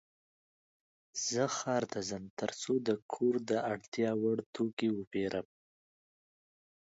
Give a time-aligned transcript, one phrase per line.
[1.27, 5.47] زه ښار ته ځم ترڅو د کور د اړتیا وړ توکې وپيرم.